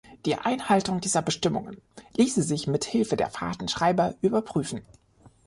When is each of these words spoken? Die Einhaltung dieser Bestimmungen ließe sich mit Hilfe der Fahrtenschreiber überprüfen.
Die 0.25 0.33
Einhaltung 0.33 0.99
dieser 0.99 1.21
Bestimmungen 1.21 1.79
ließe 2.17 2.41
sich 2.41 2.65
mit 2.65 2.85
Hilfe 2.85 3.17
der 3.17 3.29
Fahrtenschreiber 3.29 4.15
überprüfen. 4.23 4.81